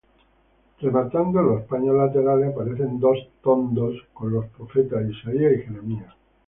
Rematando 0.79 1.43
los 1.43 1.61
paños 1.65 1.95
laterales 1.95 2.49
aparecen 2.55 2.99
dos 2.99 3.19
tondos 3.43 3.93
con 4.15 4.33
los 4.33 4.47
profetas 4.47 5.07
Isaías 5.07 5.53
y 5.53 5.61
Jeremías. 5.61 6.15